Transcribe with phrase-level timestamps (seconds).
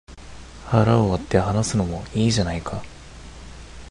[0.65, 2.81] 腹を割って話すのもいいじゃないか